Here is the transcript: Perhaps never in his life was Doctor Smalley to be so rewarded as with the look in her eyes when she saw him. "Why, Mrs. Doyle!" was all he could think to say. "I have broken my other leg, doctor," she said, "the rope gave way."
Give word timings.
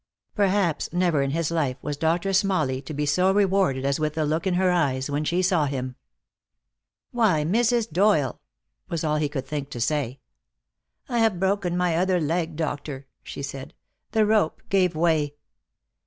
Perhaps 0.33 0.91
never 0.91 1.21
in 1.21 1.29
his 1.29 1.51
life 1.51 1.77
was 1.83 1.95
Doctor 1.95 2.33
Smalley 2.33 2.81
to 2.81 2.91
be 2.95 3.05
so 3.05 3.31
rewarded 3.31 3.85
as 3.85 3.99
with 3.99 4.15
the 4.15 4.25
look 4.25 4.47
in 4.47 4.55
her 4.55 4.71
eyes 4.71 5.11
when 5.11 5.23
she 5.23 5.43
saw 5.43 5.67
him. 5.67 5.95
"Why, 7.11 7.43
Mrs. 7.43 7.87
Doyle!" 7.87 8.41
was 8.89 9.03
all 9.03 9.17
he 9.17 9.29
could 9.29 9.45
think 9.45 9.69
to 9.69 9.79
say. 9.79 10.19
"I 11.07 11.19
have 11.19 11.39
broken 11.39 11.77
my 11.77 11.95
other 11.95 12.19
leg, 12.19 12.55
doctor," 12.55 13.05
she 13.21 13.43
said, 13.43 13.75
"the 14.09 14.25
rope 14.25 14.63
gave 14.69 14.95
way." 14.95 15.35